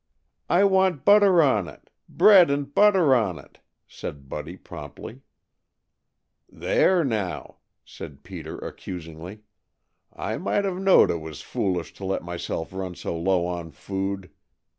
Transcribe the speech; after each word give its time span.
"I 0.49 0.63
want 0.63 1.05
butter 1.05 1.43
on 1.43 1.67
it. 1.67 1.91
Bread, 2.09 2.49
and 2.49 2.73
butter 2.73 3.13
on 3.13 3.37
it," 3.37 3.59
said 3.87 4.27
Buddy 4.27 4.57
promptly. 4.57 5.21
"There, 6.49 7.03
now!" 7.05 7.57
said 7.85 8.23
Peter 8.23 8.57
accusingly. 8.57 9.41
"I 10.11 10.37
might 10.39 10.65
have 10.65 10.79
knowed 10.81 11.11
it 11.11 11.21
was 11.21 11.43
foolish 11.43 11.93
to 11.93 12.05
let 12.05 12.23
myself 12.23 12.73
run 12.73 12.95
so 12.95 13.15
low 13.15 13.45
on 13.45 13.69
food. 13.69 14.31